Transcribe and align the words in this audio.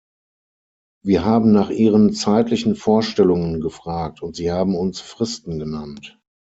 Wir 1.05 1.25
haben 1.25 1.51
nach 1.51 1.69
ihren 1.69 2.11
zeitlichen 2.13 2.75
Vorstellungen 2.75 3.61
gefragt, 3.61 4.23
und 4.23 4.35
sie 4.35 4.51
haben 4.51 4.75
uns 4.75 4.99
Fristen 4.99 5.59
genannt. 5.59 6.19